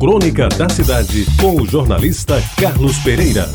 Crônica 0.00 0.48
da 0.48 0.66
Cidade, 0.66 1.26
com 1.38 1.60
o 1.60 1.66
jornalista 1.66 2.42
Carlos 2.58 2.96
Pereira. 3.00 3.46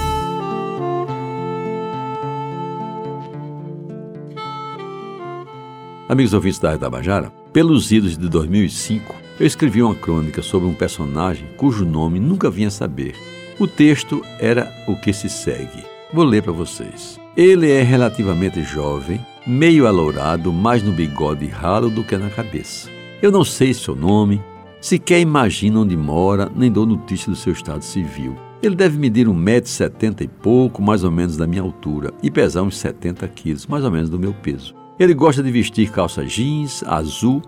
Amigos 6.07 6.35
ouvintes 6.35 6.59
da 6.59 6.77
Tabajara, 6.77 7.33
pelos 7.51 7.91
idos 7.91 8.15
de 8.15 8.29
2005, 8.29 9.15
eu 9.39 9.47
escrevi 9.47 9.81
uma 9.81 9.95
crônica 9.95 10.43
sobre 10.43 10.67
um 10.67 10.73
personagem 10.75 11.47
cujo 11.57 11.83
nome 11.83 12.19
nunca 12.19 12.47
vinha 12.47 12.69
saber. 12.69 13.15
O 13.57 13.65
texto 13.65 14.21
era 14.39 14.71
o 14.87 14.95
que 14.95 15.11
se 15.11 15.27
segue. 15.27 15.83
Vou 16.13 16.23
ler 16.23 16.43
para 16.43 16.51
vocês. 16.51 17.19
Ele 17.35 17.71
é 17.71 17.81
relativamente 17.81 18.61
jovem, 18.61 19.19
meio 19.47 19.87
alourado, 19.87 20.53
mais 20.53 20.83
no 20.83 20.91
bigode 20.91 21.47
ralo 21.47 21.89
do 21.89 22.03
que 22.03 22.15
na 22.15 22.29
cabeça. 22.29 22.87
Eu 23.19 23.31
não 23.31 23.43
sei 23.43 23.73
seu 23.73 23.95
nome, 23.95 24.39
sequer 24.85 25.19
imagino 25.19 25.81
onde 25.81 25.97
mora, 25.97 26.47
nem 26.55 26.71
dou 26.71 26.85
notícia 26.85 27.31
do 27.31 27.35
seu 27.35 27.53
estado 27.53 27.81
civil. 27.81 28.35
Ele 28.61 28.75
deve 28.75 28.99
medir 28.99 29.27
1,70m 29.27 30.21
e 30.21 30.27
pouco, 30.27 30.79
mais 30.79 31.03
ou 31.03 31.09
menos 31.09 31.35
da 31.35 31.47
minha 31.47 31.63
altura, 31.63 32.13
e 32.21 32.29
pesar 32.29 32.61
uns 32.61 32.77
70 32.77 33.27
quilos, 33.29 33.65
mais 33.65 33.83
ou 33.83 33.89
menos 33.89 34.11
do 34.11 34.19
meu 34.19 34.31
peso. 34.31 34.75
Ele 34.99 35.15
gosta 35.15 35.41
de 35.41 35.51
vestir 35.51 35.89
calça 35.89 36.23
jeans 36.23 36.83
azul 36.83 37.41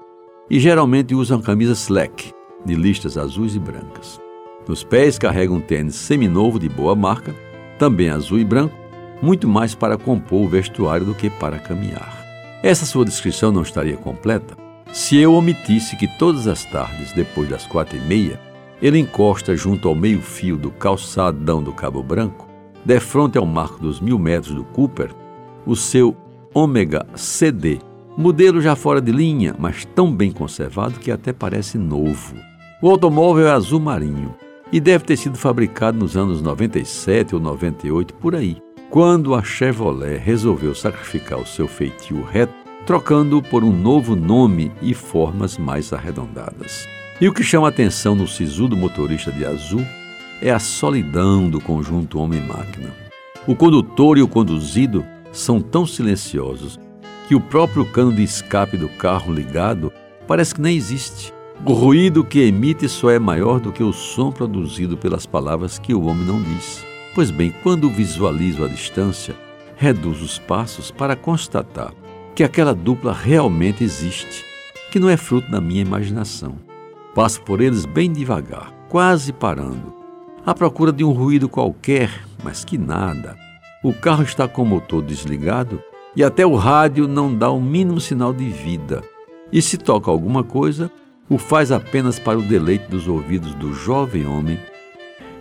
e 0.50 0.60
geralmente 0.60 1.14
usa 1.14 1.36
uma 1.36 1.44
camisa 1.44 1.74
slack, 1.74 2.32
de 2.66 2.74
listas 2.74 3.20
azuis 3.20 3.54
e 3.54 3.60
brancas. 3.60 4.20
Nos 4.68 4.84
pés 4.84 5.20
carrega 5.20 5.54
um 5.54 5.62
tênis 5.62 5.94
seminovo 5.94 6.58
de 6.58 6.68
boa 6.68 6.96
marca, 6.96 7.36
também 7.78 8.10
azul 8.10 8.40
e 8.40 8.44
branco, 8.44 8.76
muito 9.22 9.48
mais 9.48 9.76
para 9.76 9.96
compor 9.96 10.44
o 10.44 10.50
vestuário 10.50 11.06
do 11.06 11.14
que 11.14 11.30
para 11.30 11.60
caminhar. 11.60 12.18
Essa 12.64 12.84
sua 12.84 13.06
descrição 13.06 13.52
não 13.52 13.62
estaria 13.62 13.96
completa 13.96 14.67
se 14.98 15.16
eu 15.16 15.36
omitisse 15.36 15.96
que 15.96 16.08
todas 16.08 16.48
as 16.48 16.66
tardes, 16.66 17.14
depois 17.14 17.48
das 17.48 17.68
quatro 17.68 17.96
e 17.96 18.02
meia, 18.02 18.42
ele 18.82 18.98
encosta 18.98 19.56
junto 19.56 19.88
ao 19.88 19.94
meio-fio 19.94 20.58
do 20.58 20.72
calçadão 20.72 21.62
do 21.62 21.72
Cabo 21.72 22.02
Branco, 22.02 22.50
defronte 22.84 23.38
ao 23.38 23.46
marco 23.46 23.80
dos 23.80 24.02
mil 24.02 24.18
metros 24.18 24.56
do 24.56 24.64
Cooper, 24.64 25.12
o 25.68 25.76
seu 25.76 26.18
Ômega 26.52 27.06
CD, 27.14 27.78
modelo 28.18 28.60
já 28.60 28.76
fora 28.76 29.00
de 29.00 29.12
linha, 29.12 29.56
mas 29.60 29.86
tão 29.86 30.12
bem 30.12 30.32
conservado 30.32 31.00
que 31.00 31.12
até 31.12 31.32
parece 31.32 31.78
novo. 31.78 32.34
O 32.82 32.90
automóvel 32.90 33.48
é 33.48 33.52
azul 33.52 33.80
marinho 33.80 34.34
e 34.72 34.80
deve 34.80 35.04
ter 35.04 35.16
sido 35.16 35.38
fabricado 35.38 36.00
nos 36.00 36.18
anos 36.18 36.42
97 36.42 37.36
ou 37.36 37.40
98 37.40 38.16
por 38.16 38.36
aí 38.36 38.58
quando 38.90 39.36
a 39.36 39.44
Chevrolet 39.44 40.18
resolveu 40.18 40.74
sacrificar 40.74 41.38
o 41.38 41.46
seu 41.46 41.68
feitio 41.68 42.24
reto, 42.24 42.67
trocando-o 42.88 43.42
por 43.42 43.66
um 43.66 43.72
novo 43.74 44.16
nome 44.16 44.72
e 44.82 44.94
formas 44.94 45.58
mais 45.58 45.92
arredondadas. 45.92 46.88
E 47.20 47.28
o 47.28 47.34
que 47.34 47.44
chama 47.44 47.68
atenção 47.68 48.16
no 48.16 48.26
sisudo 48.26 48.78
motorista 48.78 49.30
de 49.30 49.46
azul 49.46 49.86
é 50.42 50.52
a 50.52 50.58
solidão 50.58 51.50
do 51.50 51.60
conjunto 51.60 52.18
homem-máquina. 52.18 52.90
O 53.46 53.54
condutor 53.58 54.18
e 54.18 54.22
o 54.22 54.28
conduzido 54.28 55.06
são 55.34 55.60
tão 55.60 55.86
silenciosos 55.86 56.80
que 57.28 57.36
o 57.36 57.42
próprio 57.42 57.86
cano 57.86 58.14
de 58.14 58.24
escape 58.24 58.78
do 58.78 58.88
carro 58.88 59.34
ligado 59.34 59.92
parece 60.26 60.56
que 60.56 60.62
nem 60.62 60.78
existe. 60.78 61.34
O 61.66 61.74
ruído 61.74 62.24
que 62.24 62.40
emite 62.40 62.88
só 62.88 63.10
é 63.10 63.20
maior 63.20 63.60
do 63.60 63.74
que 63.74 63.84
o 63.84 63.92
som 63.92 64.32
produzido 64.32 64.96
pelas 64.96 65.26
palavras 65.26 65.78
que 65.78 65.94
o 65.94 66.06
homem 66.06 66.26
não 66.26 66.42
diz. 66.42 66.86
Pois 67.14 67.32
bem, 67.32 67.54
quando 67.64 67.90
visualizo 67.90 68.64
a 68.64 68.68
distância, 68.70 69.36
reduzo 69.76 70.24
os 70.24 70.40
passos 70.40 70.90
para 70.90 71.18
constatar 71.18 71.92
que 72.38 72.44
aquela 72.44 72.76
dupla 72.76 73.14
realmente 73.14 73.84
existe, 73.84 74.46
que 74.92 75.00
não 75.00 75.10
é 75.10 75.18
fruto 75.18 75.50
da 75.50 75.60
minha 75.60 75.82
imaginação. 75.82 76.54
Passo 77.16 77.42
por 77.42 77.60
eles 77.60 77.84
bem 77.84 78.14
devagar, 78.14 78.72
quase 78.88 79.34
parando, 79.34 79.92
à 80.46 80.54
procura 80.54 80.94
de 80.94 81.04
um 81.04 81.10
ruído 81.10 81.50
qualquer, 81.50 82.12
mas 82.44 82.64
que 82.64 82.78
nada. 82.78 83.36
O 83.84 83.92
carro 83.92 84.22
está 84.22 84.48
com 84.48 84.62
o 84.62 84.66
motor 84.68 85.02
desligado 85.02 85.82
e 86.16 86.24
até 86.24 86.46
o 86.46 86.54
rádio 86.54 87.08
não 87.08 87.34
dá 87.34 87.50
o 87.50 87.60
mínimo 87.60 88.00
sinal 88.00 88.32
de 88.32 88.48
vida. 88.48 89.02
E 89.52 89.60
se 89.60 89.76
toca 89.76 90.12
alguma 90.12 90.44
coisa, 90.44 90.92
o 91.28 91.40
faz 91.40 91.72
apenas 91.72 92.20
para 92.20 92.38
o 92.38 92.44
deleite 92.44 92.88
dos 92.88 93.08
ouvidos 93.08 93.56
do 93.56 93.74
jovem 93.74 94.28
homem 94.28 94.60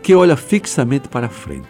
que 0.03 0.15
olha 0.15 0.35
fixamente 0.35 1.09
para 1.09 1.29
frente, 1.29 1.69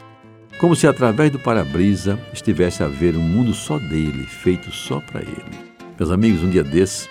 como 0.58 0.74
se 0.74 0.86
através 0.86 1.30
do 1.30 1.38
para-brisa 1.38 2.18
estivesse 2.32 2.82
a 2.82 2.86
ver 2.86 3.16
um 3.16 3.22
mundo 3.22 3.52
só 3.52 3.78
dele, 3.78 4.24
feito 4.24 4.70
só 4.70 5.00
para 5.00 5.20
ele. 5.20 5.66
Meus 5.98 6.10
amigos, 6.10 6.42
um 6.42 6.50
dia 6.50 6.64
desses, 6.64 7.08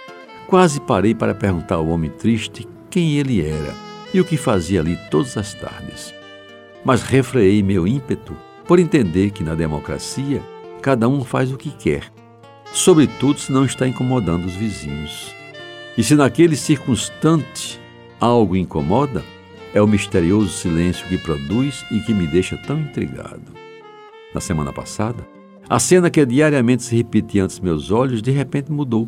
quase 0.48 0.80
parei 0.80 1.14
para 1.14 1.36
perguntar 1.36 1.76
ao 1.76 1.88
homem 1.88 2.10
triste 2.10 2.68
quem 2.90 3.18
ele 3.18 3.46
era 3.46 3.74
e 4.14 4.20
o 4.20 4.26
que 4.26 4.38
fazia 4.38 4.80
ali 4.80 4.98
todas 5.12 5.38
as 5.38 5.54
tardes. 5.54 6.14
Mas 6.84 7.04
refreei 7.04 7.62
meu 7.62 7.88
ímpeto 7.88 8.36
por 8.68 8.80
entender 8.80 9.32
que 9.32 9.44
na 9.44 9.56
democracia 9.56 10.42
cada 10.82 11.08
um 11.08 11.24
faz 11.24 11.52
o 11.52 11.58
que 11.58 11.72
quer, 11.72 12.12
sobretudo 12.72 13.40
se 13.40 13.52
não 13.52 13.66
está 13.66 13.88
incomodando 13.88 14.46
os 14.46 14.56
vizinhos. 14.56 15.34
E 15.98 16.04
se 16.04 16.16
naquele 16.16 16.56
circunstante 16.56 17.80
algo 18.20 18.56
incomoda, 18.56 19.24
é 19.76 19.82
o 19.82 19.88
misterioso 19.88 20.48
silêncio 20.48 21.06
que 21.10 21.18
produz 21.18 21.86
e 21.92 22.00
que 22.00 22.14
me 22.14 22.26
deixa 22.26 22.58
tão 22.58 22.80
intrigado. 22.80 23.52
Na 24.34 24.40
semana 24.40 24.72
passada, 24.72 25.28
a 25.70 25.78
cena 25.80 26.10
que 26.10 26.26
diariamente 26.26 26.84
se 26.84 26.96
repetia 26.96 27.44
ante 27.44 27.62
meus 27.62 27.92
olhos 27.92 28.22
de 28.22 28.32
repente 28.32 28.72
mudou. 28.72 29.06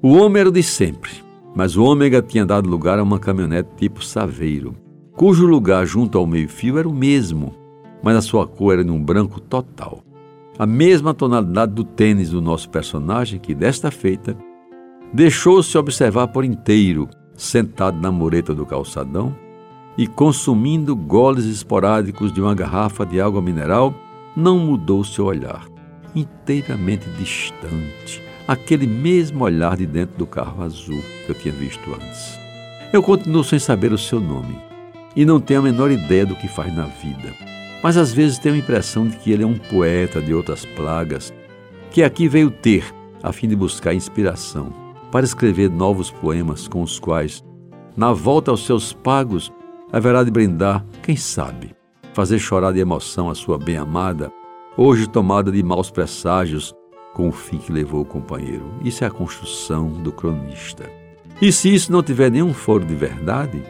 O 0.00 0.12
homem 0.12 0.40
era 0.40 0.48
o 0.48 0.52
de 0.52 0.62
sempre, 0.62 1.10
mas 1.56 1.76
o 1.76 1.82
ômega 1.82 2.22
tinha 2.22 2.46
dado 2.46 2.70
lugar 2.70 3.00
a 3.00 3.02
uma 3.02 3.18
caminhonete 3.18 3.70
tipo 3.76 4.04
Saveiro, 4.04 4.76
cujo 5.16 5.44
lugar 5.44 5.84
junto 5.84 6.16
ao 6.16 6.26
meio-fio 6.26 6.78
era 6.78 6.88
o 6.88 6.94
mesmo, 6.94 7.52
mas 8.00 8.16
a 8.16 8.22
sua 8.22 8.46
cor 8.46 8.74
era 8.74 8.84
de 8.84 8.90
um 8.92 9.02
branco 9.02 9.40
total. 9.40 10.04
A 10.56 10.66
mesma 10.66 11.14
tonalidade 11.14 11.72
do 11.72 11.82
tênis 11.82 12.30
do 12.30 12.40
nosso 12.40 12.70
personagem 12.70 13.40
que, 13.40 13.56
desta 13.56 13.90
feita, 13.90 14.36
deixou-se 15.12 15.76
observar 15.76 16.28
por 16.28 16.44
inteiro, 16.44 17.08
sentado 17.34 18.00
na 18.00 18.12
mureta 18.12 18.54
do 18.54 18.64
calçadão, 18.64 19.34
e 19.96 20.06
consumindo 20.06 20.94
goles 20.94 21.44
esporádicos 21.46 22.32
de 22.32 22.40
uma 22.40 22.54
garrafa 22.54 23.04
de 23.06 23.20
água 23.20 23.40
mineral, 23.40 23.94
não 24.36 24.58
mudou 24.58 25.02
seu 25.02 25.24
olhar, 25.24 25.66
inteiramente 26.14 27.08
distante, 27.10 28.22
aquele 28.46 28.86
mesmo 28.86 29.44
olhar 29.44 29.76
de 29.76 29.86
dentro 29.86 30.18
do 30.18 30.26
carro 30.26 30.62
azul 30.62 31.02
que 31.24 31.30
eu 31.30 31.34
tinha 31.34 31.54
visto 31.54 31.94
antes. 31.94 32.38
Eu 32.92 33.02
continuo 33.02 33.42
sem 33.42 33.58
saber 33.58 33.92
o 33.92 33.98
seu 33.98 34.20
nome. 34.20 34.58
E 35.14 35.24
não 35.24 35.40
tenho 35.40 35.60
a 35.60 35.62
menor 35.62 35.90
ideia 35.90 36.26
do 36.26 36.36
que 36.36 36.46
faz 36.46 36.74
na 36.76 36.84
vida, 36.84 37.32
mas 37.82 37.96
às 37.96 38.12
vezes 38.12 38.38
tenho 38.38 38.54
a 38.54 38.58
impressão 38.58 39.08
de 39.08 39.16
que 39.16 39.32
ele 39.32 39.42
é 39.42 39.46
um 39.46 39.56
poeta 39.56 40.20
de 40.20 40.34
outras 40.34 40.66
plagas 40.66 41.32
que 41.90 42.02
aqui 42.02 42.28
veio 42.28 42.50
ter 42.50 42.84
a 43.22 43.32
fim 43.32 43.48
de 43.48 43.56
buscar 43.56 43.94
inspiração 43.94 44.70
para 45.10 45.24
escrever 45.24 45.70
novos 45.70 46.10
poemas 46.10 46.68
com 46.68 46.82
os 46.82 46.98
quais, 46.98 47.42
na 47.96 48.12
volta 48.12 48.50
aos 48.50 48.66
seus 48.66 48.92
pagos, 48.92 49.50
haverá 49.92 50.24
de 50.24 50.30
brindar, 50.30 50.84
quem 51.02 51.16
sabe, 51.16 51.74
fazer 52.12 52.38
chorar 52.38 52.72
de 52.72 52.80
emoção 52.80 53.30
a 53.30 53.34
sua 53.34 53.58
bem-amada, 53.58 54.32
hoje 54.76 55.08
tomada 55.08 55.52
de 55.52 55.62
maus 55.62 55.90
presságios 55.90 56.74
com 57.14 57.28
o 57.28 57.32
fim 57.32 57.58
que 57.58 57.72
levou 57.72 58.02
o 58.02 58.06
companheiro. 58.06 58.64
Isso 58.82 59.04
é 59.04 59.06
a 59.06 59.10
construção 59.10 59.88
do 59.88 60.12
cronista. 60.12 60.84
E 61.40 61.52
se 61.52 61.74
isso 61.74 61.92
não 61.92 62.02
tiver 62.02 62.30
nenhum 62.30 62.52
foro 62.52 62.84
de 62.84 62.94
verdade, 62.94 63.62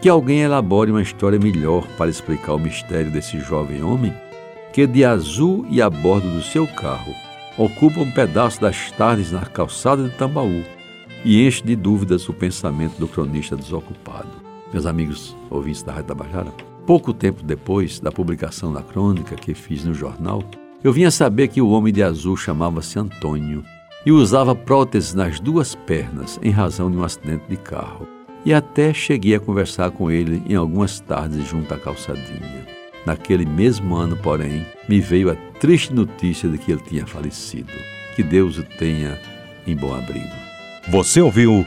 que 0.00 0.08
alguém 0.08 0.40
elabore 0.40 0.90
uma 0.90 1.02
história 1.02 1.38
melhor 1.38 1.86
para 1.96 2.10
explicar 2.10 2.54
o 2.54 2.58
mistério 2.58 3.10
desse 3.10 3.38
jovem 3.40 3.82
homem 3.82 4.14
que, 4.72 4.86
de 4.86 5.04
azul 5.04 5.66
e 5.70 5.80
a 5.80 5.88
bordo 5.88 6.30
do 6.30 6.42
seu 6.42 6.66
carro, 6.66 7.14
ocupa 7.56 8.00
um 8.00 8.10
pedaço 8.10 8.60
das 8.60 8.90
tardes 8.92 9.32
na 9.32 9.44
calçada 9.46 10.04
de 10.04 10.10
Tambaú 10.10 10.62
e 11.24 11.46
enche 11.46 11.62
de 11.62 11.74
dúvidas 11.74 12.28
o 12.28 12.34
pensamento 12.34 12.98
do 12.98 13.08
cronista 13.08 13.56
desocupado 13.56 14.45
meus 14.72 14.86
amigos 14.86 15.36
ouvintes 15.50 15.82
da 15.82 15.92
Rádio 15.92 16.08
Tabajara, 16.08 16.52
pouco 16.86 17.12
tempo 17.12 17.42
depois 17.42 18.00
da 18.00 18.12
publicação 18.12 18.72
da 18.72 18.82
crônica 18.82 19.34
que 19.34 19.54
fiz 19.54 19.84
no 19.84 19.94
jornal, 19.94 20.42
eu 20.82 20.92
vinha 20.92 21.10
saber 21.10 21.48
que 21.48 21.60
o 21.60 21.70
homem 21.70 21.92
de 21.92 22.02
azul 22.02 22.36
chamava-se 22.36 22.98
Antônio 22.98 23.64
e 24.04 24.12
usava 24.12 24.54
próteses 24.54 25.14
nas 25.14 25.40
duas 25.40 25.74
pernas 25.74 26.38
em 26.42 26.50
razão 26.50 26.90
de 26.90 26.96
um 26.96 27.02
acidente 27.02 27.44
de 27.48 27.56
carro. 27.56 28.06
E 28.44 28.54
até 28.54 28.94
cheguei 28.94 29.34
a 29.34 29.40
conversar 29.40 29.90
com 29.90 30.08
ele 30.08 30.40
em 30.48 30.54
algumas 30.54 31.00
tardes 31.00 31.44
junto 31.48 31.74
à 31.74 31.76
calçadinha. 31.76 32.64
Naquele 33.04 33.44
mesmo 33.44 33.96
ano, 33.96 34.16
porém, 34.16 34.64
me 34.88 35.00
veio 35.00 35.30
a 35.30 35.36
triste 35.58 35.92
notícia 35.92 36.48
de 36.48 36.56
que 36.56 36.70
ele 36.70 36.80
tinha 36.80 37.06
falecido. 37.06 37.72
Que 38.14 38.22
Deus 38.22 38.58
o 38.58 38.62
tenha 38.62 39.18
em 39.66 39.74
bom 39.74 39.92
abrigo. 39.92 40.34
Você 40.88 41.20
ouviu 41.20 41.66